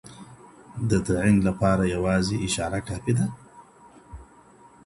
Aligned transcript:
د 0.89 0.91
تعین 1.07 1.37
لپاره 1.47 1.83
یوازې 1.95 2.35
اشاره 2.47 2.79
کافي 2.87 3.13
ده؟ 3.17 3.25